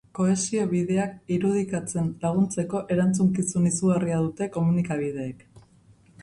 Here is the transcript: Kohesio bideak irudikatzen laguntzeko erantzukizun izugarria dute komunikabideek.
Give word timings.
Kohesio 0.17 0.61
bideak 0.69 1.11
irudikatzen 1.35 2.07
laguntzeko 2.23 2.81
erantzukizun 2.95 3.69
izugarria 3.73 4.19
dute 4.25 4.49
komunikabideek. 4.57 5.47